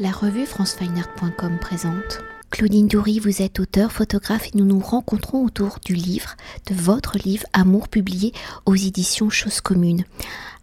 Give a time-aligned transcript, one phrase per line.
[0.00, 2.22] La revue francefineart.com présente.
[2.50, 6.36] Claudine Doury, vous êtes auteur, photographe et nous nous rencontrons autour du livre,
[6.68, 8.32] de votre livre Amour publié
[8.64, 10.04] aux éditions Choses Communes.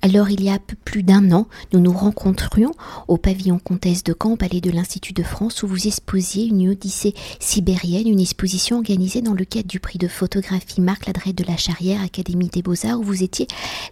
[0.06, 2.74] Alors il y a plus d'un an, nous nous rencontrions
[3.08, 6.70] au pavillon Comtesse de Caen, au palais de l'Institut de France, où vous exposiez une
[6.70, 11.44] odyssée sibérienne, une exposition organisée dans le cadre du prix de photographie Marc Ladret de
[11.44, 13.48] la Charrière, Académie des Beaux-Arts, où vous étiez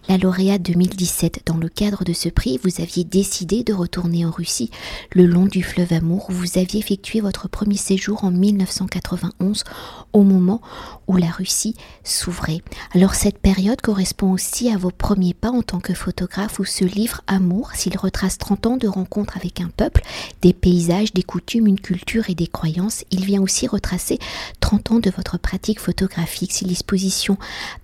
[0.08, 1.40] la lauréate 2017.
[1.46, 4.70] Dans le cadre de ce prix, vous aviez décidé de retourner en Russie,
[5.16, 9.64] le long du fleuve Amour, où vous aviez effectué votre premier séjour en 1991,
[10.12, 10.60] au moment
[11.08, 11.74] où la Russie
[12.04, 12.60] s'ouvrait.
[12.94, 16.84] Alors cette période correspond aussi à vos premiers pas en tant que photographe où ce
[16.84, 20.02] livre Amour, s'il retrace 30 ans de rencontres avec un peuple,
[20.42, 24.18] des paysages, des coutumes, une culture et des croyances, il vient aussi retracer
[24.64, 26.54] 30 ans de votre pratique photographique.
[26.54, 27.36] Si l'exposition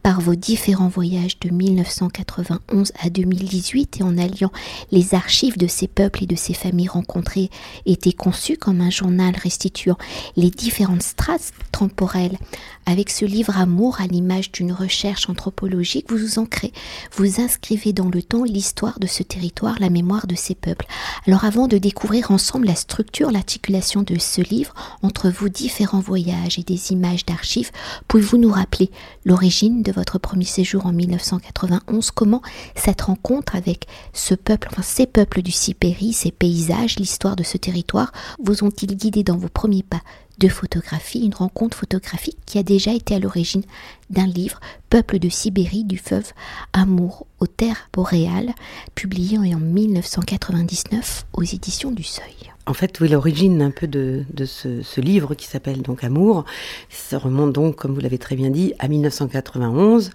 [0.03, 4.51] par vos différents voyages de 1991 à 2018 et en alliant
[4.91, 7.51] les archives de ces peuples et de ces familles rencontrées
[7.85, 9.99] était conçue comme un journal restituant
[10.37, 12.39] les différentes strates temporelles
[12.87, 16.73] avec ce livre Amour à l'image d'une recherche anthropologique, vous vous ancrez,
[17.13, 20.87] vous inscrivez dans le temps l'histoire de ce territoire, la mémoire de ces peuples.
[21.27, 26.59] Alors avant de découvrir ensemble la structure, l'articulation de ce livre entre vos différents voyages
[26.59, 27.71] et images d'archives,
[28.09, 28.91] pouvez-vous nous rappeler
[29.25, 32.43] l'origine de votre premier séjour en 1991 Comment
[32.75, 37.57] cette rencontre avec ce peuple, enfin ces peuples du Sibérie, ces paysages, l'histoire de ce
[37.57, 38.13] territoire,
[38.43, 40.01] vous ont-ils guidé dans vos premiers pas
[40.41, 43.63] de photographie, une rencontre photographique qui a déjà été à l'origine
[44.09, 46.33] d'un livre, Peuple de Sibérie du Feuve,
[46.73, 48.55] Amour aux terres boréales,
[48.95, 52.53] publié en 1999 aux éditions du Seuil?
[52.71, 56.45] En fait, oui, l'origine un peu de, ce, livre qui s'appelle donc Amour,
[56.89, 60.13] ça remonte donc, comme vous l'avez très bien dit, à 1991,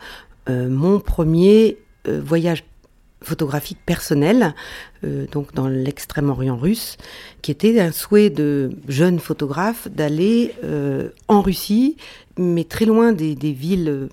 [0.47, 2.64] euh, mon premier euh, voyage
[3.22, 4.56] photographique personnel,
[5.03, 6.95] euh, donc dans l'extrême-orient russe,
[7.42, 10.53] qui était un souhait de jeunes photographes d'aller
[11.28, 11.97] en Russie,
[12.38, 14.08] mais très loin des, villes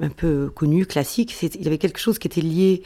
[0.00, 1.34] un peu connues, classiques.
[1.42, 2.84] Il y avait quelque chose qui était lié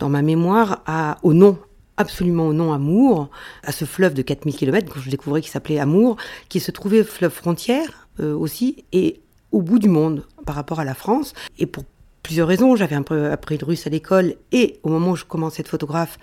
[0.00, 0.82] dans ma mémoire
[1.22, 1.56] au nom
[1.96, 3.30] absolument au nom Amour,
[3.62, 6.16] à ce fleuve de 4000 km que je découvrais qui s'appelait Amour,
[6.48, 10.94] qui se trouvait fleuve frontière aussi, et au bout du monde par rapport à la
[10.94, 11.34] France.
[11.58, 11.84] Et pour
[12.24, 12.74] plusieurs raisons.
[12.74, 15.68] J'avais un peu appris le russe à l'école et au moment où je commençais être
[15.68, 16.18] photographe,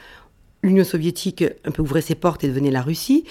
[0.63, 3.23] l'Union soviétique un peu ouvrait ses portes et devenait la Russie.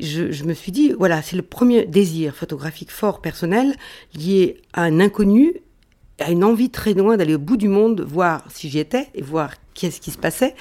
[0.00, 3.74] Je, me suis dit, voilà, c'est le premier désir photographique fort personnel
[4.14, 5.54] lié à un inconnu,
[6.18, 9.22] à une envie très loin d'aller au bout du monde, voir si j'y étais et
[9.22, 10.54] voir qu'est-ce qui se passait.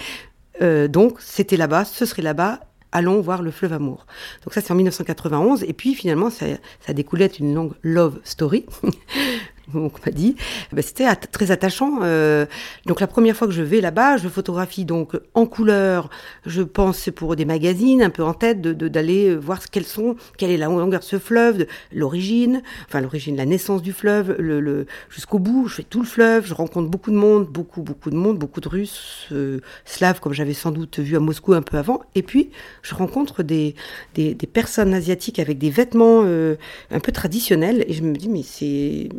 [0.62, 2.60] Euh, donc c'était là-bas, ce serait là-bas,
[2.92, 4.06] allons voir le fleuve Amour.
[4.44, 6.46] Donc ça c'est en 1991 et puis finalement ça,
[6.86, 8.66] ça découlait une longue love story
[9.74, 10.36] on m'a dit,
[10.72, 12.00] eh ben, c'était très attachant.
[12.04, 12.46] Euh,
[12.86, 16.10] donc la première fois que je vais là-bas, je photographie donc en couleur.
[16.46, 20.52] Je pense pour des magazines, un peu en tête, d'aller de, voir quels sont, quelle
[20.52, 25.40] est la longueur de ce fleuve, l'origine, enfin l'origine, la naissance du fleuve, le, jusqu'au
[25.40, 25.68] bout.
[25.68, 28.62] Je fais tout le fleuve, je rencontre beaucoup de monde, beaucoup beaucoup de monde, beaucoup
[28.62, 32.02] de Russes, euh, Slaves comme j'avais sans doute vu à Moscou un peu avant.
[32.16, 32.52] Et puis
[32.82, 33.76] je rencontre des
[34.16, 36.56] des, personnes asiatiques avec des vêtements euh,
[36.90, 39.10] un peu traditionnels et je me dis mais c'est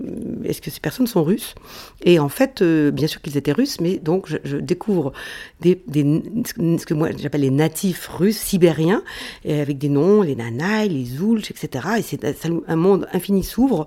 [0.44, 1.54] est-ce que ces personnes sont russes?
[2.02, 5.12] Et en fait, euh, bien sûr qu'ils étaient russes, mais donc je, découvre
[5.60, 9.02] des, ce que moi j'appelle les natifs russes, sibériens,
[9.44, 11.88] avec des noms, les Nanaï, les Zulch, etc.
[11.98, 12.24] Et c'est
[12.66, 13.86] un monde infini s'ouvre.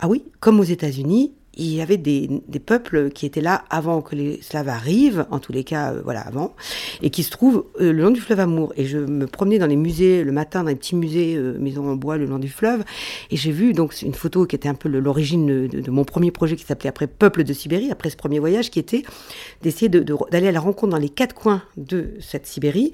[0.00, 2.28] Ah oui, comme aux États-Unis, il y avait des,
[2.64, 6.20] peuples qui étaient là avant que les Slaves arrivent, en tous les cas, euh, voilà,
[6.20, 6.54] avant,
[7.02, 8.72] et qui se trouvent euh, le long du fleuve Amour.
[8.76, 11.88] Et je me promenais dans les musées le matin, dans les petits musées euh, maisons
[11.88, 12.84] en bois le long du fleuve,
[13.30, 16.56] et j'ai vu donc une photo qui était un peu l'origine de, mon premier projet
[16.56, 19.02] qui s'appelait après Peuple de Sibérie, après ce premier voyage, qui était
[19.62, 22.92] d'essayer d'aller à la rencontre dans les quatre coins de cette Sibérie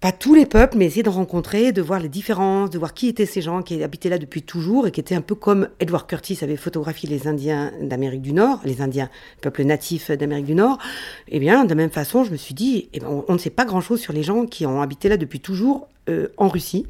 [0.00, 3.08] pas tous les peuples, mais essayer de rencontrer, de voir les différences, de voir qui
[3.08, 6.06] étaient ces gens qui habitaient là depuis toujours et qui étaient un peu comme Edward
[6.06, 9.10] Curtis avait photographié les Indiens d'Amérique du Nord, les Indiens,
[9.40, 10.78] peuple natif d'Amérique du Nord.
[11.26, 13.50] Eh bien, de la même façon, je me suis dit, eh ben, on, ne sait
[13.50, 16.86] pas grand-chose sur les gens qui ont habité là depuis toujours euh, en Russie,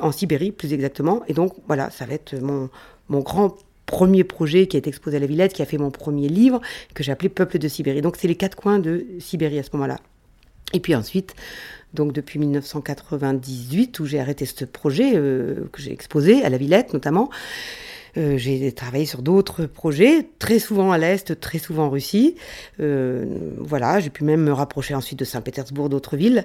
[0.00, 1.22] en Sibérie plus exactement.
[1.28, 2.68] Et donc, voilà, ça va être mon,
[3.08, 3.56] mon grand
[3.86, 6.60] premier projet qui a été exposé à la Villette, qui a fait mon premier livre,
[6.94, 8.02] que j'ai appelé Peuple de Sibérie.
[8.02, 9.98] Donc, c'est les quatre coins de Sibérie à ce moment-là.
[10.74, 11.34] Et puis ensuite,
[11.94, 16.92] donc depuis 1998, où j'ai arrêté ce projet euh, que j'ai exposé à la Villette
[16.92, 17.30] notamment.
[18.16, 22.34] Euh, j'ai travaillé sur d'autres projets, très souvent à l'Est, très souvent en Russie.
[22.80, 23.24] Euh,
[23.58, 26.44] voilà, j'ai pu même me rapprocher ensuite de Saint-Pétersbourg, d'autres villes.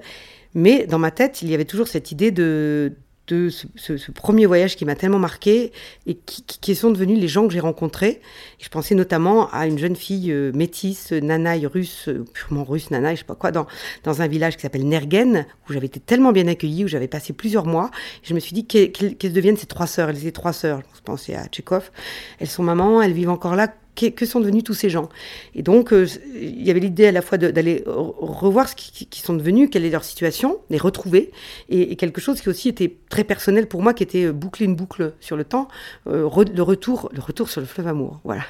[0.53, 2.93] Mais dans ma tête, il y avait toujours cette idée de
[3.27, 5.71] de ce, premier voyage qui m'a tellement marqué
[6.05, 8.21] et qui, sont devenus les gens que j'ai rencontrés.
[8.59, 13.15] je pensais notamment à une jeune fille euh, métisse, nanaï russe, euh, purement russe, nanaï,
[13.15, 13.67] je sais pas quoi, dans,
[14.03, 17.31] dans un village qui s'appelle Nergen, où j'avais été tellement bien accueillie, où j'avais passé
[17.31, 17.91] plusieurs mois.
[18.23, 20.09] je me suis dit qu'elles deviennent ces trois sœurs.
[20.09, 21.91] Elles étaient trois sœurs, je pensais à Tchékov.
[22.39, 25.09] Elles sont mamans, elles vivent encore là que, sont devenus tous ces gens
[25.55, 29.33] Et donc, euh, il y avait l'idée à la fois d'aller revoir ce qui, sont
[29.33, 31.31] devenus, quelle est leur situation, les retrouver,
[31.69, 34.75] et, quelque chose qui aussi était très personnel pour moi, qui était euh, boucler une
[34.75, 35.67] boucle sur le temps,
[36.07, 38.19] euh, le retour, le retour sur le fleuve amour.
[38.23, 38.43] Voilà.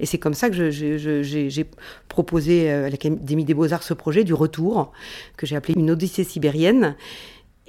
[0.00, 1.66] Et c'est comme ça que j'ai
[2.08, 4.92] proposé à l'Académie des Beaux-Arts ce projet du retour,
[5.36, 6.96] que j'ai appelé une Odyssée sibérienne.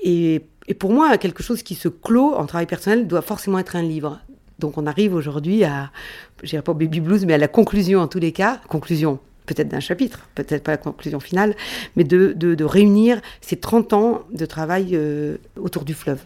[0.01, 3.75] Et, et, pour moi, quelque chose qui se clôt en travail personnel doit forcément être
[3.75, 4.21] un livre.
[4.59, 5.91] Donc on arrive aujourd'hui à,
[6.43, 9.69] je dirais pas baby blues, mais à la conclusion en tous les cas, conclusion peut-être
[9.69, 11.55] d'un chapitre, peut-être pas la conclusion finale,
[11.95, 16.19] mais de, de, réunir ces 30 ans de travail euh, autour du fleuve.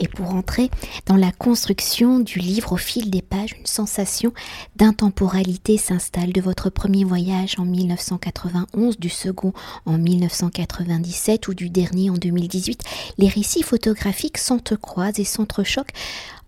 [0.00, 0.70] Et pour entrer
[1.06, 4.32] dans la construction du livre au fil des pages, une sensation
[4.76, 9.52] d'intemporalité s'installe de votre premier voyage en 1991, du second
[9.86, 12.84] en 1997 ou du dernier en 2018.
[13.18, 15.94] Les récits photographiques s'entrecroisent et s'entrechoquent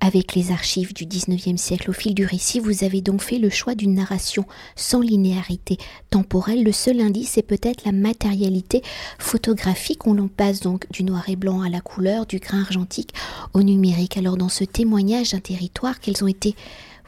[0.00, 3.50] avec les archives du 19e siècle, au fil du récit, vous avez donc fait le
[3.50, 5.76] choix d'une narration sans linéarité
[6.08, 6.64] temporelle.
[6.64, 8.82] Le seul indice est peut-être la matérialité
[9.19, 10.06] photographique.
[10.06, 13.12] On l'en passe donc du noir et blanc à la couleur, du grain argentique
[13.52, 14.17] au numérique.
[14.17, 16.55] Alors dans ce témoignage d'un territoire, quelles ont été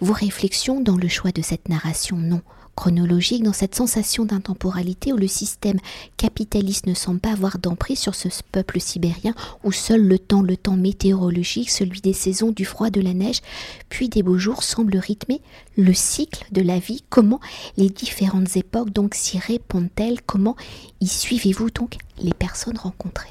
[0.00, 2.17] vos réflexions dans le choix de cette narration?
[2.19, 2.43] Non
[2.75, 5.79] chronologique, dans cette sensation d'intemporalité où le système
[6.17, 9.35] capitaliste ne semble pas avoir d'emprise sur ce peuple sibérien,
[9.65, 13.41] où seul le temps, le temps météorologique, celui des saisons, du froid, de la neige,
[13.89, 15.41] puis des beaux jours semble rythmer
[15.77, 17.05] le cycle de la vie.
[17.11, 17.41] Comment
[17.77, 20.23] les différentes époques donc s'y répondent-elles?
[20.23, 20.57] Comment
[21.01, 23.29] y suivez-vous donc les personnes rencontrées?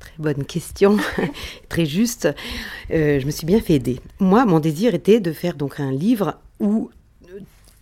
[0.00, 0.96] Très bonne question,
[1.68, 2.28] très juste.
[2.90, 4.00] Euh, je me suis bien fait aider.
[4.20, 6.90] Moi, mon désir était de faire donc un livre où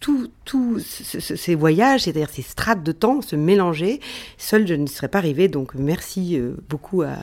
[0.01, 4.01] tous ces voyages, c'est-à-dire ces strates de temps se mélanger.
[4.39, 5.49] Seul, je ne serais pas arrivée.
[5.49, 7.17] Donc, merci euh, beaucoup à,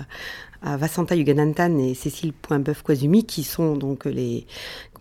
[0.61, 4.45] à Vasanta Yuganantan et Cécile Poinbeuf Kwazumi, qui sont donc les,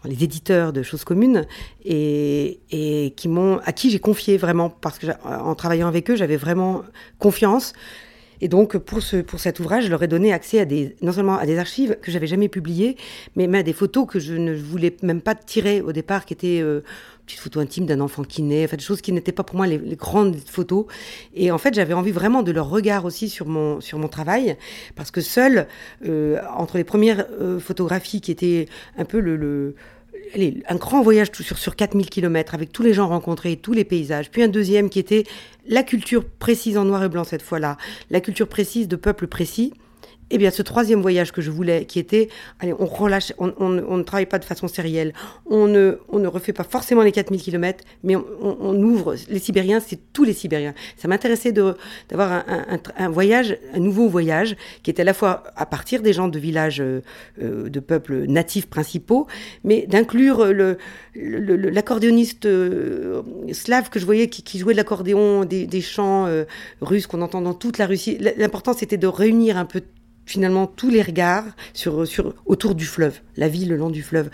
[0.05, 1.46] les éditeurs de choses communes
[1.84, 6.17] et, et qui m'ont, à qui j'ai confié vraiment, parce que en travaillant avec eux,
[6.17, 6.82] j'avais vraiment
[7.19, 7.73] confiance.
[8.41, 11.12] Et donc, pour, ce, pour cet ouvrage, je leur ai donné accès à des, non
[11.12, 12.97] seulement à des archives que j'avais jamais publiées,
[13.35, 16.35] mais même à des photos que je ne voulais même pas tirer au départ, qui
[16.35, 16.83] étaient euh,
[17.27, 19.67] petites photos intimes d'un enfant qui naît, enfin des choses qui n'étaient pas pour moi
[19.67, 20.87] les, grandes photos.
[21.35, 24.56] Et en fait, j'avais envie vraiment de leur regard aussi sur mon, sur mon travail,
[24.94, 25.67] parce que seul,
[26.06, 28.67] euh, entre les premières euh, photographies qui étaient
[28.97, 29.75] un peu le
[30.69, 34.31] un grand voyage sur, sur 4000 km avec tous les gens rencontrés, tous les paysages.
[34.31, 35.25] Puis un deuxième qui était
[35.67, 37.76] la culture précise en noir et blanc cette fois-là,
[38.11, 39.73] la culture précise de peuples précis.
[40.31, 42.28] Eh bien, ce troisième voyage que je voulais, qui était,
[42.58, 45.12] allez, on relâche, on, ne travaille pas de façon sérielle,
[45.49, 49.78] on ne, on ne refait pas forcément les 4000 km, mais on, ouvre, les Sibériens,
[49.78, 50.75] c'est tous les Sibériens.
[50.96, 52.44] Ça m'intéressait d'avoir
[52.96, 56.40] un, voyage, un nouveau voyage, qui était à la fois à partir des gens de
[56.40, 57.02] villages, euh,
[57.40, 59.28] euh, de peuples natifs principaux,
[59.62, 60.76] mais d'inclure le,
[61.14, 66.28] l'accordéoniste euh, slave que je voyais qui, jouait de l'accordéon, des, des, chants
[66.81, 68.19] russes qu'on entend dans toute la Russie.
[68.37, 69.82] L'important, c'était de réunir un peu
[70.26, 74.28] finalement tous les regards sur, sur, autour du fleuve, la vie le long du fleuve.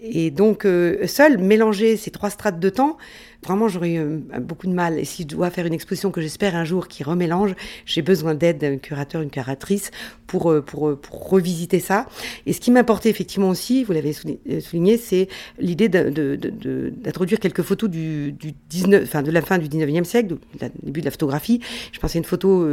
[0.00, 2.98] Et donc, euh, seul, mélanger ces trois strates de temps,
[3.44, 4.98] Vraiment, j'aurais eu beaucoup de mal.
[4.98, 7.54] Et si je dois faire une exposition que j'espère un jour qui remélange,
[7.86, 9.90] j'ai besoin d'aide d'un curateur, une curatrice
[10.30, 12.06] pour, euh, euh, pour, revisiter ça.
[12.46, 14.14] Et ce qui m'importait effectivement aussi, vous l'avez
[14.48, 15.28] euh, souligné, c'est
[15.58, 18.32] l'idée d'introduire quelques photos du
[18.68, 21.60] 19, enfin de la fin du 19e siècle, du début de la photographie.
[21.92, 22.66] Je pensais à une photo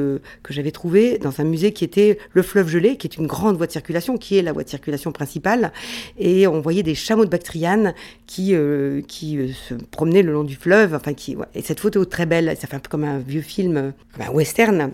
[0.44, 3.58] que j'avais trouvée dans un musée qui était le fleuve gelé, qui est une grande
[3.58, 5.72] voie de circulation, qui est la voie de circulation principale.
[6.20, 7.94] Et on voyait des chameaux de Bactriane
[8.28, 8.54] qui,
[9.08, 10.94] qui se promenaient le long du fleuve.
[10.94, 13.94] Enfin, qui, Et cette photo très belle, ça fait un peu comme un vieux film,
[14.20, 14.92] un western.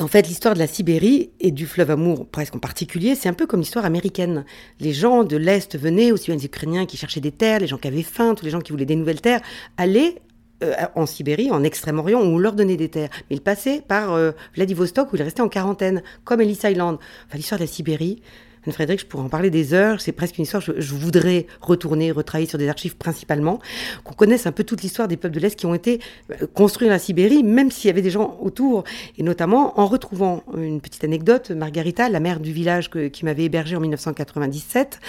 [0.00, 3.34] en fait, l'histoire de la Sibérie et du fleuve Amour, presque en particulier, c'est un
[3.34, 4.44] peu comme l'histoire américaine.
[4.78, 7.78] Les gens de l'Est venaient, aussi bien les Ukrainiens qui cherchaient des terres, les gens
[7.78, 9.40] qui avaient faim, tous les gens qui voulaient des nouvelles terres,
[9.76, 10.16] allaient
[10.62, 13.08] euh, en Sibérie, en Extrême-Orient, où on leur donnait des terres.
[13.30, 16.98] Mais ils passaient par euh, Vladivostok, où ils restaient en quarantaine, comme Ellis Island.
[17.26, 18.20] Enfin, l'histoire de la Sibérie,
[18.66, 20.00] Anne-Frédéric, je pourrais en parler des heures.
[20.00, 20.62] C'est presque une histoire.
[20.62, 23.58] Je, je, voudrais retourner, retravailler sur des archives principalement,
[24.04, 26.00] qu'on connaisse un peu toute l'histoire des peuples de l'Est qui ont été
[26.30, 28.84] euh, construits dans la Sibérie, même s'il y avait des gens autour.
[29.18, 33.76] Et notamment en retrouvant une petite anecdote, Margarita, la mère du village qui m'avait hébergé
[33.76, 35.00] en 1997,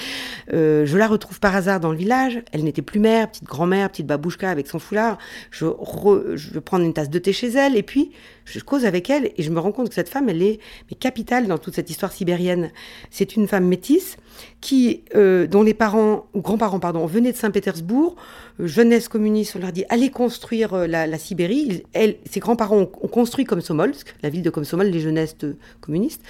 [0.54, 2.42] euh, je la retrouve par hasard dans le village.
[2.52, 5.18] Elle n'était plus mère, petite grand-mère, petite babouchka avec son foulard.
[5.50, 5.66] Je,
[6.36, 8.12] je prends une tasse de thé chez elle et puis
[8.46, 10.60] je cause avec elle et je me rends compte que cette femme, elle est
[11.00, 12.72] capitale dans toute cette histoire sibérienne.
[13.10, 14.18] C'est une une femme métisse
[14.60, 18.16] qui, euh, dont les parents, ou grands-parents, pardon, venaient de Saint-Pétersbourg,
[18.60, 21.84] euh, jeunesse communiste, on leur dit allez construire euh, la, Sibérie.
[21.94, 25.36] elle, ses grands-parents ont, construit Komsomolsk, la ville de Komsomol, les jeunesses
[25.82, 26.22] communistes.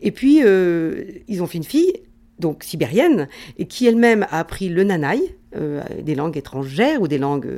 [0.00, 1.92] Et puis, ils ont fait une fille,
[2.38, 3.28] donc sibérienne,
[3.58, 5.34] et qui elle-même a appris le nanaï,
[6.02, 7.48] des langues étrangères ou des langues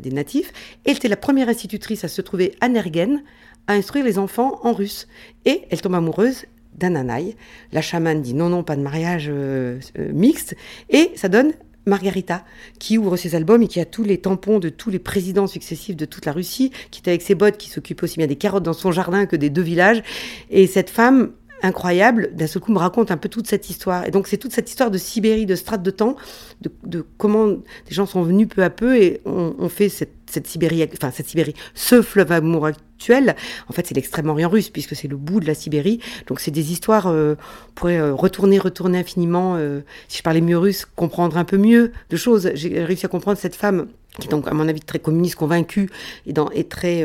[0.00, 0.52] des natifs.
[0.84, 3.22] Elle était la première institutrice à se trouver à Nergen,
[3.66, 5.06] à instruire les enfants en russe.
[5.44, 6.46] Et elle tombe amoureuse
[6.78, 7.36] d'Ananaï.
[7.72, 10.56] La chamane dit non, non, pas de mariage euh, euh, mixte.
[10.90, 11.52] Et ça donne
[11.86, 12.44] Margarita,
[12.78, 15.96] qui ouvre ses albums et qui a tous les tampons de tous les présidents successifs
[15.96, 18.62] de toute la Russie, qui est avec ses bottes, qui s'occupe aussi bien des carottes
[18.62, 20.02] dans son jardin que des deux villages.
[20.50, 24.06] Et cette femme incroyable, d'un seul coup, me raconte un peu toute cette histoire.
[24.06, 26.16] Et donc, c'est toute cette histoire de Sibérie, de strates de temps,
[26.60, 30.88] de, comment des gens sont venus peu à peu et ont fait cette cette Sibérie,
[30.94, 33.36] enfin cette Sibérie, ce fleuve amour actuel,
[33.68, 36.00] en fait c'est l'extrême-orient russe puisque c'est le bout de la Sibérie.
[36.26, 37.34] Donc c'est des histoires, euh,
[37.68, 39.56] on pourrait euh, retourner, retourner infiniment.
[39.56, 42.50] Euh, si je parlais mieux russe, comprendre un peu mieux de choses.
[42.54, 43.88] J'ai réussi à comprendre cette femme
[44.20, 45.88] qui est donc à mon avis très communiste convaincue
[46.26, 47.02] et, dans, très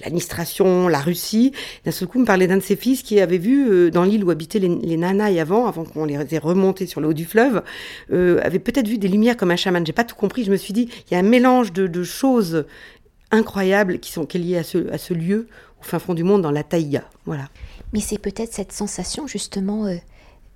[0.00, 1.52] l'administration, la Russie.
[1.84, 4.30] D'un seul coup, me parlait d'un de ses fils qui avait vu dans l'île où
[4.30, 7.62] habitaient les, les nanaïs avant, avant qu'on les ait remontés sur le haut du fleuve,
[8.10, 9.86] avait peut-être vu des lumières comme un chaman.
[9.86, 10.44] J'ai pas tout compris.
[10.44, 12.64] Je me suis dit, il y a un mélange de, choses
[13.30, 15.48] incroyables qui sont liées à ce, à ce lieu
[15.80, 17.04] au fin fond du monde, dans la taïga.
[17.26, 17.48] Voilà.
[17.92, 19.96] Mais c'est peut-être cette sensation justement euh,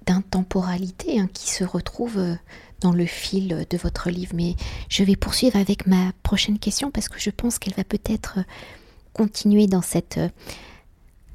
[0.07, 2.35] d'intemporalité hein, qui se retrouve euh,
[2.83, 4.33] dans le fil de votre livre.
[4.35, 4.57] Mais
[4.89, 8.43] je vais poursuivre avec ma prochaine question parce que je pense qu'elle va peut-être euh,
[9.13, 10.19] continuer dans cette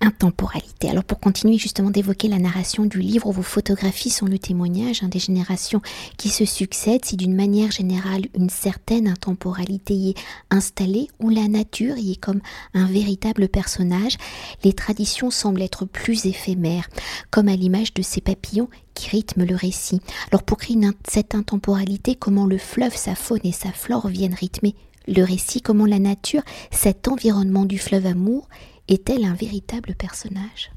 [0.01, 0.89] intemporalité.
[0.89, 5.07] Alors pour continuer justement d'évoquer la narration du livre, vos photographies sont le témoignage hein,
[5.07, 5.81] des générations
[6.17, 10.17] qui se succèdent, si d'une manière générale une certaine intemporalité y est
[10.49, 12.41] installée, où la nature y est comme
[12.73, 14.17] un véritable personnage,
[14.63, 16.89] les traditions semblent être plus éphémères,
[17.31, 20.01] comme à l'image de ces papillons qui rythment le récit.
[20.31, 20.77] Alors pour créer
[21.07, 24.75] cette intemporalité, comment le fleuve, sa faune et sa flore viennent rythmer
[25.07, 28.49] le récit, comment la nature, cet environnement du fleuve amour,
[28.87, 30.71] est-elle un véritable personnage?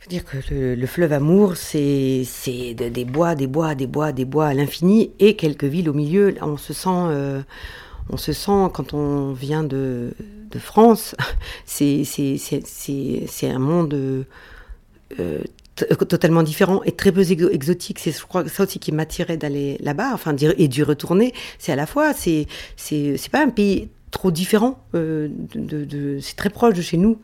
[0.00, 2.24] Faut dire que le, fleuve Amour, c'est
[2.74, 6.34] des bois, des bois, des bois, des bois à l'infini et quelques villes au milieu.
[6.40, 7.42] On se sent, euh,
[8.08, 10.14] on se sent quand on vient de,
[10.50, 11.16] de France,
[11.66, 12.04] c'est
[13.42, 14.24] un monde
[15.20, 15.38] euh,
[15.74, 17.98] totalement différent et très peu exotique.
[17.98, 21.32] C'est, je crois, ça aussi qui m'attirait d'aller là-bas, enfin, et d'y retourner.
[21.58, 22.46] C'est à la fois, c'est,
[22.76, 24.84] c'est, pas un pays trop différent.
[24.94, 27.20] Euh, de, c'est très proche de chez nous.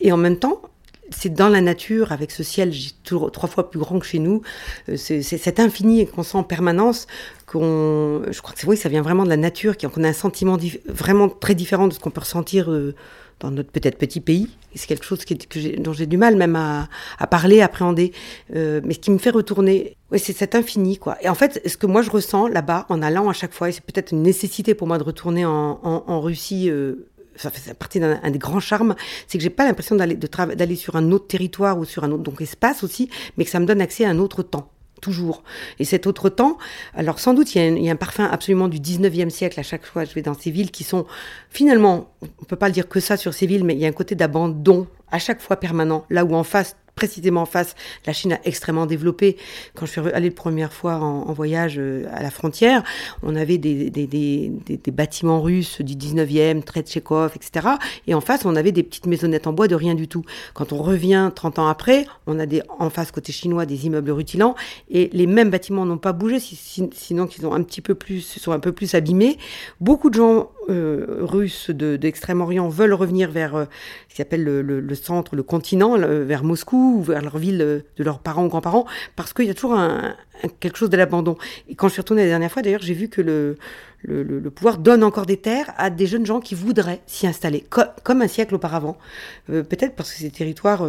[0.00, 0.62] Et en même temps,
[1.10, 2.72] c'est dans la nature, avec ce ciel
[3.04, 4.42] trois fois plus grand que chez nous.
[4.88, 7.06] Euh, c'est, cet infini qu'on sent en permanence.
[7.46, 10.12] Qu'on, je crois que c'est oui, ça vient vraiment de la nature, qu'on a un
[10.12, 12.70] sentiment vraiment très différent de ce qu'on peut ressentir.
[12.70, 12.94] Euh,
[13.40, 14.48] dans notre peut-être petit pays.
[14.74, 16.88] C'est quelque chose qui, que dont j'ai du mal même à,
[17.18, 18.12] à parler, appréhender.
[18.54, 21.16] Euh, mais ce qui me fait retourner, ouais, c'est cet infini, quoi.
[21.22, 23.72] Et en fait, ce que moi je ressens là-bas, en allant à chaque fois, et
[23.72, 26.70] c'est peut-être une nécessité pour moi de retourner en, en, en Russie.
[26.70, 27.07] Euh,
[27.38, 28.94] ça fait partie d'un des grands charmes,
[29.26, 32.40] c'est que j'ai pas l'impression d'aller sur un autre territoire ou sur un autre donc
[32.40, 35.44] espace aussi, mais que ça me donne accès à un autre temps toujours.
[35.78, 36.58] Et cet autre temps,
[36.94, 40.04] alors sans doute il y, a un, parfum absolument du 19e siècle à chaque fois
[40.04, 41.06] que je vais dans ces villes qui sont
[41.50, 43.88] finalement, on peut pas le dire que ça sur ces villes, mais il y a
[43.88, 47.76] un côté d'abandon à chaque fois permanent, là où en face précisément en face,
[48.06, 49.36] la Chine a extrêmement développé.
[49.76, 52.82] Quand je suis allée la première fois en, voyage euh, à la frontière,
[53.22, 57.68] on avait des, des, des, des, bâtiments russes du 19e, très etc.
[58.08, 60.24] Et en face, on avait des petites maisonnettes en bois de rien du tout.
[60.54, 64.10] Quand on revient 30 ans après, on a des, en face, côté chinois, des immeubles
[64.10, 64.56] rutilants,
[64.90, 69.38] et les mêmes bâtiments n'ont pas bougé, sinon qu'ils sont un peu plus abîmés.
[69.80, 73.64] Beaucoup de gens euh, russes d'Extrême-Orient veulent revenir vers euh,
[74.08, 77.80] ce qui s'appelle le, le, centre, le continent, vers Moscou ou vers leur ville euh,
[77.96, 80.14] de leurs parents ou grands-parents, parce qu'il y a toujours un,
[80.60, 81.36] quelque chose de l'abandon.
[81.68, 83.56] Et quand je suis retournée la dernière fois, d'ailleurs, j'ai vu que le,
[84.02, 87.64] le, le, pouvoir donne encore des terres à des jeunes gens qui voudraient s'y installer,
[88.02, 88.98] comme un siècle auparavant.
[89.46, 90.86] Peut-être parce que ces territoires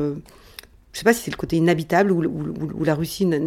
[0.92, 3.38] je ne sais pas si c'est le côté inhabitable ou, la Russie ne,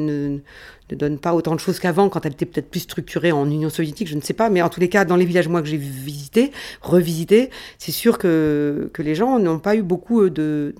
[0.92, 3.70] ne donne pas autant de choses qu'avant, quand elle était peut-être plus structurée en Union
[3.70, 4.50] soviétique, je ne sais pas.
[4.50, 8.18] Mais en tous les cas, dans les villages moi que j'ai visités, revisités, c'est sûr
[8.18, 10.74] que, les gens n'ont pas eu beaucoup de,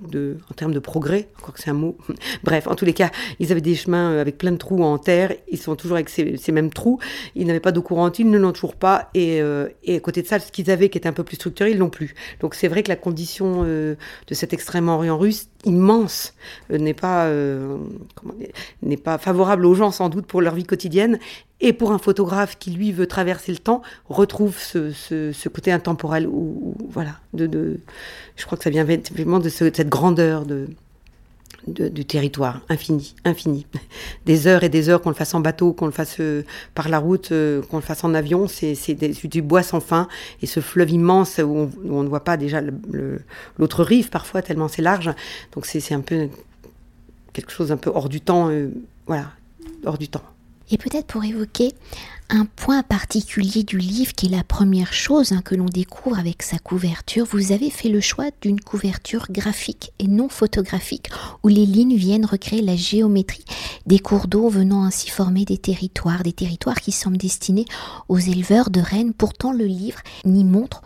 [0.51, 1.97] en termes de progrès, encore que c'est un mot.
[2.45, 5.35] Bref, en tous les cas, ils avaient des chemins avec plein de trous en terre.
[5.51, 6.99] Ils sont toujours avec ces, mêmes trous.
[7.35, 9.11] Ils n'avaient pas d'eau courante, ils ne l'ont toujours pas.
[9.15, 11.37] Et, euh, et à côté de ça, ce qu'ils avaient qui était un peu plus
[11.37, 12.15] structuré, ils l'ont plus.
[12.41, 13.97] Donc c'est vrai que la condition euh,
[14.29, 16.35] de cet extrême-orient russe immense euh,
[16.71, 17.31] n'est pas
[18.83, 21.19] n'est pas favorable aux gens sans doute pour leur vie quotidienne,
[21.63, 26.27] et pour un photographe qui lui veut traverser le temps, retrouve ce, côté intemporel.
[26.27, 27.79] Ou voilà, de,
[28.37, 30.67] je crois que ça vient vraiment de cette grandeur de,
[31.67, 33.67] du territoire, infini, infini.
[34.27, 36.89] Des heures et des heures, qu'on le fasse en bateau, qu'on le fasse euh, par
[36.89, 40.09] la route, euh, qu'on le fasse en avion, c'est du bois sans fin.
[40.43, 42.61] Et ce fleuve immense où on, ne voit pas déjà
[43.59, 45.11] l'autre rive parfois, tellement c'est large.
[45.55, 46.29] Donc c'est un peu
[47.33, 48.71] quelque chose un peu hors du temps, euh,
[49.07, 49.31] voilà,
[49.85, 50.23] hors du temps.
[50.73, 51.75] Et peut-être pour évoquer
[52.31, 56.43] un point particulier du livre qui est la première chose hein, que l'on découvre avec
[56.43, 61.11] sa couverture, vous avez fait le choix d'une couverture graphique et non photographique
[61.43, 63.45] où les lignes viennent recréer la géométrie
[63.85, 67.67] des cours d'eau venant ainsi former des territoires, des territoires qui semblent destinés
[68.09, 69.13] aux éleveurs de rennes.
[69.13, 70.81] Pourtant le livre n'y montre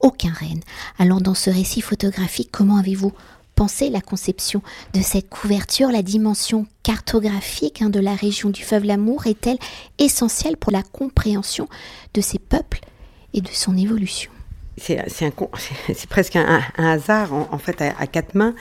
[0.00, 0.60] aucun renne.
[0.98, 3.12] Alors dans ce récit photographique, comment avez-vous
[3.58, 4.62] penser la conception
[4.94, 9.58] de cette couverture, la dimension cartographique hein, de la région du fleuve Lamour est-elle
[9.98, 11.68] essentielle pour la compréhension
[12.14, 12.78] de ces peuples
[13.34, 14.30] et de son évolution?
[14.78, 18.54] C'est presque un, hasard en, fait à, quatre mains.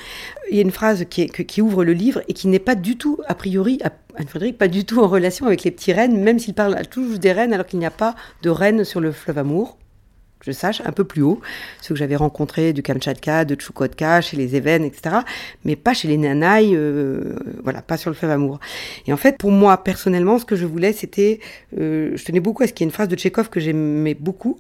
[0.50, 3.20] Il y a une phrase qui, ouvre le livre et qui n'est pas du tout,
[3.28, 3.80] a priori,
[4.16, 7.34] Anne-Frédéric, pas du tout en relation avec les petits rennes, même s'il parle toujours des
[7.34, 9.78] rennes alors qu'il n'y a pas de rennes sur le fleuve Amour
[10.42, 11.42] je sache, un peu plus haut,
[11.82, 15.18] ceux que j'avais rencontrés du Kamchatka, de Tchoukotka, chez les Évennes, etc.,
[15.66, 18.60] mais pas chez les Nanaï, euh, voilà, pas sur le fleuve Amour.
[19.08, 21.40] Et en fait, pour moi, personnellement, ce que je voulais, c'était,
[21.78, 24.14] euh, je tenais beaucoup à ce qu'il y ait une phrase de Tchékov que j'aimais
[24.14, 24.60] beaucoup.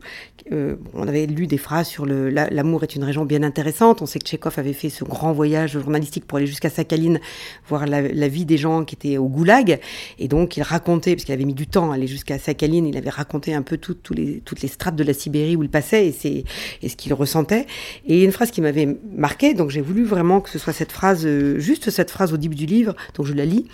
[0.52, 4.02] Euh, on avait lu des phrases sur l'amour est une région bien intéressante.
[4.02, 7.20] On sait que Tchékov avait fait ce grand voyage journalistique pour aller jusqu'à Sakhaline,
[7.68, 9.80] voir la, vie des gens qui étaient au goulag.
[10.20, 12.98] Et donc, il racontait, parce qu'il avait mis du temps à aller jusqu'à Sakhaline, il
[12.98, 13.78] avait raconté un peu
[14.12, 16.46] les, toutes les strates de la Sibérie où passait et,
[16.82, 17.66] et ce qu'il ressentait.
[18.06, 21.26] Et une phrase qui m'avait marqué, donc j'ai voulu vraiment que ce soit cette phrase,
[21.26, 23.66] euh, juste cette phrase au début du livre, donc je la lis.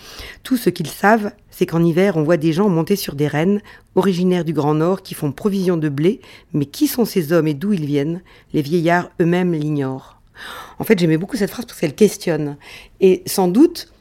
[0.42, 3.60] Tout ce qu'ils savent, c'est qu'en hiver, on voit des gens monter sur des rennes,
[3.94, 6.20] originaires du Grand Nord, qui font provision de blé,
[6.52, 8.22] mais qui sont ces hommes et d'où ils viennent?
[8.52, 10.20] Les vieillards eux-mêmes l'ignorent.
[10.78, 12.56] En fait, j'aimais beaucoup cette phrase parce qu'elle questionne.
[13.00, 13.93] Et sans doute,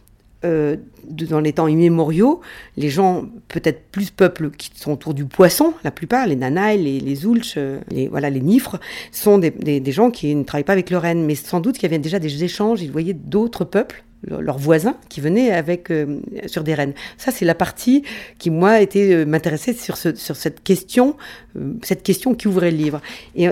[0.46, 2.42] euh, dans les temps immémoriaux,
[2.78, 7.00] les gens, peut-être plus peuples qui sont autour du poisson, la plupart, les nanaïs, les,
[7.00, 8.80] les oulches, euh, les, voilà, les nifres,
[9.12, 11.86] sont des, gens qui ne travaillent pas avec le renne, mais sans doute qu'il y
[11.94, 16.63] avait déjà des échanges, ils voyaient d'autres peuples leurs voisins qui venaient avec euh, sur
[16.63, 16.94] des rennes.
[17.18, 18.03] Ça, c'est la partie
[18.39, 21.15] qui moi était euh, m'intéressait sur, ce, sur cette question,
[21.58, 23.02] euh, cette question qui ouvrait le livre.
[23.36, 23.48] Et,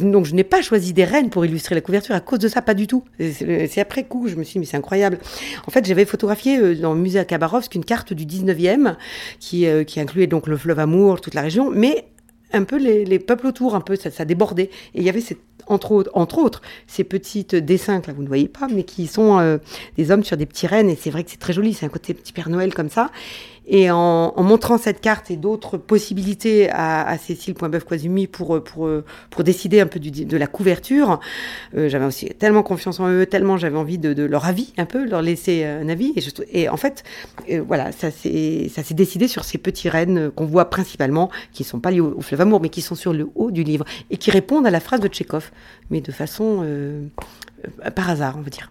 [0.00, 2.62] donc je n'ai pas choisi des rennes pour illustrer la couverture à cause de ça,
[2.62, 3.04] pas du tout.
[3.18, 5.18] C'est après coup, je me suis dit mais c'est incroyable.
[5.66, 8.96] En fait, j'avais photographié dans le musée à Khabarovsk une carte du 19e
[9.40, 12.04] qui, qui incluait donc le fleuve Amour, toute la région, mais
[12.52, 14.70] un peu les, peuples autour, un peu ça, ça débordait.
[14.94, 18.22] Et il y avait cette entre autres, entre autres, ces petites dessins que là vous
[18.22, 19.58] ne voyez pas, mais qui sont euh,
[19.96, 20.90] des hommes sur des petits rennes.
[20.90, 23.10] Et c'est vrai que c'est très joli, c'est un côté petit Père Noël comme ça.
[23.66, 28.88] Et en, montrant cette carte et d'autres possibilités à, à Cécile Poinbeuf-Quasumi pour, pour,
[29.30, 31.20] pour décider un peu de la couverture,
[31.76, 35.04] euh, j'avais aussi tellement confiance en eux, tellement j'avais envie de, leur avis, un peu,
[35.04, 36.14] leur laisser un avis.
[36.52, 37.04] Et, en fait,
[37.50, 41.80] euh, voilà, ça s'est décidé sur ces petits rennes qu'on voit principalement, qui ne sont
[41.80, 44.30] pas liés au, fleuve Amour, mais qui sont sur le haut du livre et qui
[44.30, 45.50] répondent à la phrase de Tchékov,
[45.90, 47.06] mais de façon euh,
[47.94, 48.70] par hasard, on va dire.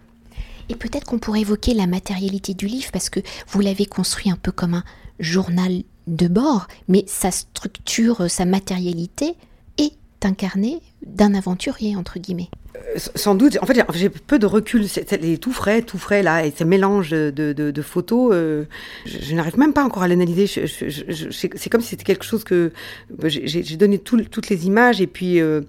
[0.68, 4.36] Et peut-être qu'on pourrait évoquer la matérialité du livre, parce que vous l'avez construit un
[4.36, 4.84] peu comme un
[5.18, 9.34] journal de bord, mais sa structure, sa matérialité
[9.78, 9.92] est
[10.24, 12.50] incarnée d'un aventurier, entre guillemets.
[12.76, 14.88] Euh, sans doute, en fait, j'ai peu de recul.
[14.88, 18.64] C'est tout frais, tout frais là, et ce mélange de, de, photos, euh,
[19.04, 20.46] je, n'arrive même pas encore à l'analyser.
[20.46, 22.72] C'est comme si c'était quelque chose que
[23.10, 25.62] bah, j'ai donné toutes les images, et puis, euh,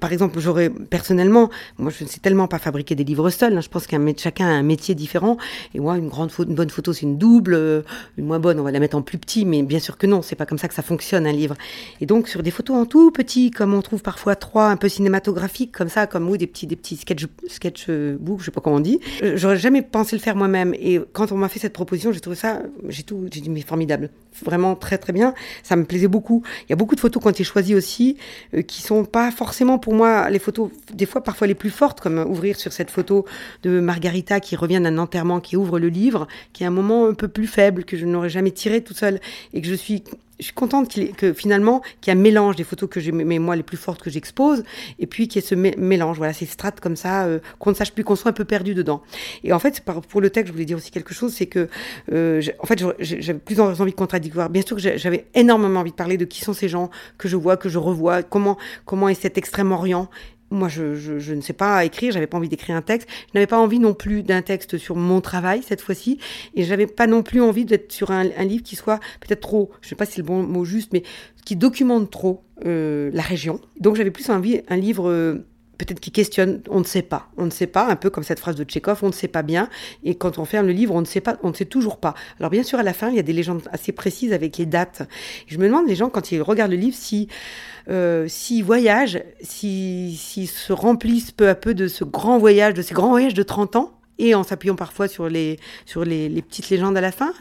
[0.00, 3.56] par exemple, j'aurais personnellement, moi, je ne sais tellement pas fabriquer des livres seuls.
[3.56, 5.38] Hein, je pense qu'un chacun a un métier différent,
[5.74, 7.84] et moi, une grande une bonne photo, c'est une double,
[8.16, 10.22] une moins bonne, on va la mettre en plus petit, mais bien sûr que non,
[10.22, 11.56] c'est pas comme ça que ça fonctionne un livre.
[12.00, 14.88] Et donc, sur des photos en tout petit, comme on trouve parfois trois, un peu
[14.88, 18.80] cinématographiques, comme ça, comme des petits, des petits sketch, sketchbooks, je sais pas comment on
[18.80, 19.00] dit.
[19.22, 20.74] Euh, j'aurais jamais pensé le faire moi-même.
[20.74, 23.60] Et quand on m'a fait cette proposition, j'ai trouvé ça, j'ai tout, j'ai dit, mais
[23.60, 24.10] formidable.
[24.44, 25.34] Vraiment très, très bien.
[25.62, 26.42] Ça me plaisait beaucoup.
[26.62, 28.16] Il y a beaucoup de photos qui ont été choisies aussi,
[28.54, 32.00] euh, qui sont pas forcément pour moi les photos, des fois parfois les plus fortes,
[32.00, 33.24] comme ouvrir sur cette photo
[33.62, 37.14] de Margarita qui revient d'un enterrement, qui ouvre le livre, qui est un moment un
[37.14, 39.20] peu plus faible que je n'aurais jamais tiré tout seul
[39.52, 40.04] et que je suis
[40.38, 43.12] je suis contente qu'il que finalement qu'il y a un mélange des photos que j'ai
[43.12, 44.62] moi les plus fortes que j'expose
[44.98, 46.16] et puis qu'il y ait ce mélange.
[46.16, 48.74] Voilà ces strates comme ça euh, qu'on ne sache plus qu'on soit un peu perdu
[48.74, 49.02] dedans.
[49.44, 51.68] Et en fait pour le texte je voulais dire aussi quelque chose c'est que
[52.12, 54.50] euh, en fait j'avais plus envie de contradictoire.
[54.50, 57.36] Bien sûr que j'avais énormément envie de parler de qui sont ces gens que je
[57.36, 60.08] vois que je revois comment comment est cet Extrême-Orient
[60.50, 63.08] moi, je, je, ne sais pas écrire, j'avais pas envie d'écrire un texte.
[63.28, 66.18] Je n'avais pas envie non plus d'un texte sur mon travail cette fois-ci,
[66.54, 69.70] et j'avais pas non plus envie d'être sur un, un, livre qui soit peut-être trop,
[69.82, 71.02] je sais pas si c'est le bon mot juste, mais
[71.44, 73.60] qui documente trop euh, la région.
[73.80, 75.46] Donc j'avais plus envie un livre euh,
[75.78, 78.40] peut-être qui questionne, on ne sait pas, on ne sait pas, un peu comme cette
[78.40, 79.68] phrase de Tchékov, on ne sait pas bien,
[80.04, 82.14] et quand on ferme le livre, on ne sait pas, on ne sait toujours pas.
[82.40, 84.66] Alors bien sûr, à la fin, il y a des légendes assez précises avec les
[84.66, 85.02] dates.
[85.46, 87.28] je me demande, les gens, quand ils regardent le livre, si
[87.88, 92.94] euh, s'ils voyagent, s'ils se remplissent peu à peu de ce grand voyage, de ces
[92.94, 96.96] grands voyages de 30 ans, et en s'appuyant parfois sur les, sur les, petites légendes
[96.96, 97.32] à la fin.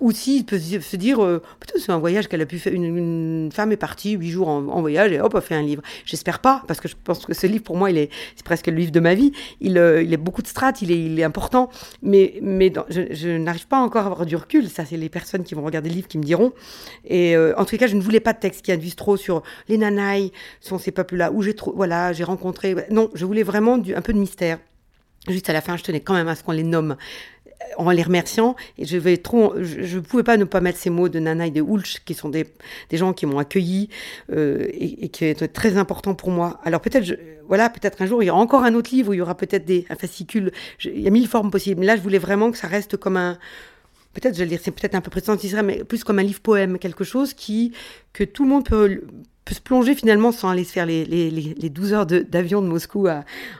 [0.00, 1.42] Ou s'il peut se dire, euh,
[1.76, 5.12] c'est un voyage qu'elle a pu faire, une, femme est partie huit jours en, voyage
[5.12, 5.82] et hop, a fait un livre.
[6.04, 8.66] J'espère pas, parce que je pense que ce livre, pour moi, il est, c'est presque
[8.66, 9.32] le livre de ma vie.
[9.60, 11.70] Il, euh, il est beaucoup de strates, il est, il est important,
[12.02, 14.68] mais, mais je, je n'arrive pas encore à avoir du recul.
[14.68, 16.52] Ça, c'est les personnes qui vont regarder le livre qui me diront.
[17.04, 19.42] Et euh, en tout cas, je ne voulais pas de texte qui induise trop sur
[19.68, 22.74] les nanailles, sont ces peuples-là, où j'ai trop, voilà, j'ai rencontré.
[22.90, 24.58] Non, je voulais vraiment du, un peu de mystère.
[25.28, 27.90] Juste à la fin, je tenais quand même à ce qu'on les nomme euh, en
[27.90, 28.56] les remerciant.
[28.76, 31.46] Et je vais trop, je ne pouvais pas ne pas mettre ces mots de Nana
[31.46, 32.46] et de Hulch, qui sont des,
[32.90, 33.88] des gens qui m'ont accueilli
[34.32, 36.60] euh, et, qui étaient très importants pour moi.
[36.64, 39.18] Alors peut-être, voilà, peut-être un jour il y aura encore un autre livre où il
[39.18, 40.50] y aura peut-être des un fascicule.
[40.84, 41.84] il y a mille formes possibles.
[41.84, 43.38] Là, je voulais vraiment que ça reste comme un,
[44.14, 46.40] peut-être, je vais le dire, c'est peut-être un peu prétentieux, mais plus comme un livre
[46.40, 47.72] poème, quelque chose qui
[48.12, 49.02] que tout le monde peut
[49.44, 52.68] peut se plonger finalement sans aller se faire les, les, les 12 heures d'avion de,
[52.68, 53.08] Moscou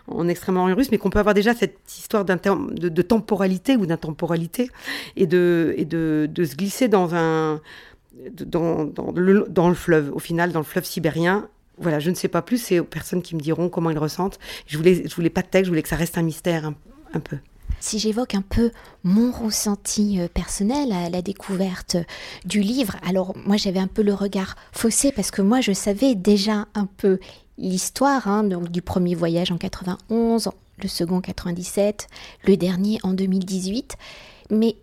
[0.07, 4.71] en extrêmement russe, mais qu'on peut avoir déjà cette histoire de, de, temporalité ou d'intemporalité
[5.17, 7.61] et, de, et de, de, se glisser dans, un,
[8.47, 11.49] dans, dans, le, dans le fleuve, au final, dans le fleuve sibérien.
[11.79, 14.39] Voilà, je ne sais pas plus, c'est aux personnes qui me diront comment ils ressentent.
[14.67, 16.73] Je voulais, je voulais pas de texte, je voulais que ça reste un mystère
[17.13, 17.39] un peu
[17.83, 18.71] si j'évoque un peu
[19.03, 21.97] mon ressenti euh, personnel à la découverte
[22.45, 26.15] du livre, alors moi j'avais un peu le regard faussé parce que moi je savais
[26.15, 27.19] déjà un peu
[27.59, 32.07] l'histoire hein, donc du premier voyage en 91, le second en 97,
[32.45, 33.97] le dernier en 2018,
[34.51, 34.77] mais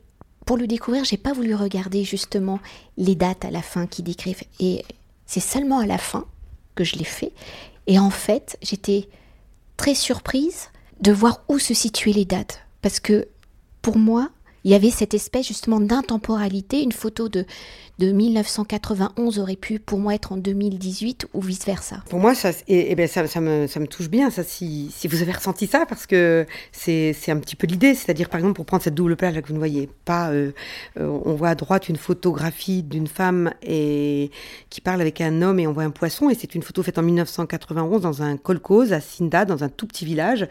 [0.45, 2.59] pour le découvrir, j'ai pas voulu regarder justement
[2.97, 4.43] les dates à la fin qui décrivent.
[4.59, 4.83] Et
[5.25, 6.25] c'est seulement à la fin
[6.73, 7.33] que je l'ai fait.
[7.85, 9.09] Et en fait, j'étais
[9.77, 10.69] très surprise
[11.01, 13.27] de voir où se situaient les dates parce que
[13.81, 14.29] pour moi,
[14.63, 16.81] il y avait cette espèce justement d'intemporalité.
[16.83, 17.45] Une photo de,
[17.99, 21.97] de 1991 aurait pu pour moi être en 2018 ou vice-versa.
[22.09, 26.07] Pour moi, ça, ben ça, me, touche bien, ça, si, vous avez ressenti ça, parce
[26.07, 27.93] que c'est un petit peu l'idée.
[27.95, 30.51] C'est-à-dire, par exemple, pour prendre cette double plage que vous ne voyez pas, euh,
[30.97, 34.31] euh, on voit à droite une photographie d'une femme et,
[34.69, 36.29] qui parle avec un homme et on voit un poisson.
[36.29, 39.87] Et c'est une photo faite en 1991 dans un kolkhoz à Sinda, dans un tout
[39.87, 40.47] petit village.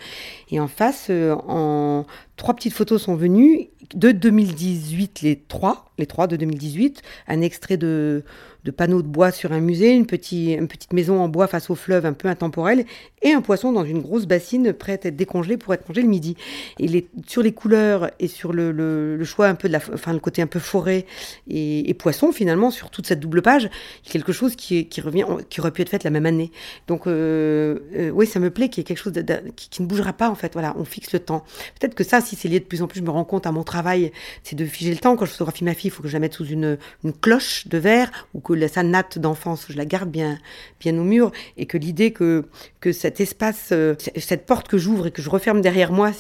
[0.50, 2.04] Et en face, euh, en
[2.37, 7.76] trois petites photos sont venues de 2018, les trois, les trois de 2018, un extrait
[7.76, 8.24] de,
[8.64, 11.71] de panneaux de bois sur un musée, une, petite, une petite maison en bois face
[11.71, 12.85] au fleuve un peu intemporel,
[13.23, 16.09] et un poisson dans une grosse bassine prête à être décongelé pour être mangé le
[16.09, 16.37] midi.
[16.79, 20.12] Et les, sur les couleurs et sur le, le, choix un peu de la, enfin
[20.12, 21.05] le côté un peu forêt
[21.49, 25.01] et, poisson finalement sur toute cette double page, il y a quelque chose qui, qui
[25.01, 26.53] revient, qui aurait pu être fait la même année.
[26.87, 29.12] Donc euh, euh, oui, ça me plaît qu'il y ait quelque chose
[29.57, 30.53] qui, qui, ne bougera pas en fait.
[30.53, 31.44] Voilà, on fixe le temps.
[31.79, 33.53] Peut-être que ça, si c'est lié de plus en plus, je me rends compte à
[33.53, 34.12] mon travail,
[34.44, 35.16] c'est de figer le temps.
[35.16, 37.66] Quand je photographie ma fille, il faut que je la mette sous une, une cloche
[37.66, 40.38] de verre ou que sa natte d'enfance, je la garde bien,
[40.80, 42.46] bien au mur, et que l'idée que,
[42.80, 46.12] que cet espace, euh, cette porte que j'ouvre et que je referme derrière moi,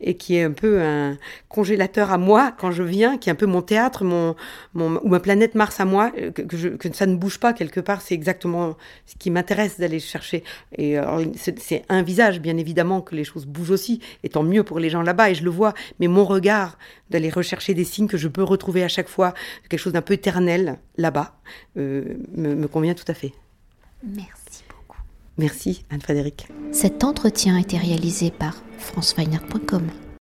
[0.00, 3.36] et qui est un peu un congélateur à moi quand je viens, qui est un
[3.36, 4.36] peu mon théâtre, mon,
[4.74, 8.00] ou ma planète Mars à moi, euh, que, que, ça ne bouge pas quelque part,
[8.02, 10.44] c'est exactement ce qui m'intéresse d'aller chercher.
[10.78, 10.96] Et
[11.36, 14.90] c'est un visage, bien évidemment, que les choses bougent aussi, et tant mieux pour les
[14.90, 16.78] gens là-bas, et je le vois, mais mon regard
[17.10, 19.34] d'aller rechercher des signes que je peux retrouver à chaque fois,
[19.68, 21.36] quelque chose d'un peu éternel là-bas,
[21.76, 23.32] euh, me, convient tout à fait.
[24.02, 25.00] Merci beaucoup.
[25.38, 26.48] Merci Anne-Frédéric.
[26.72, 29.90] Cet entretien a été réalisé par franceweiner.com.